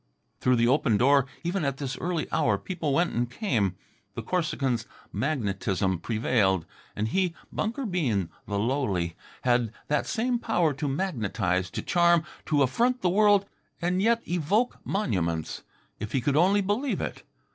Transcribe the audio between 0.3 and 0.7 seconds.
Through the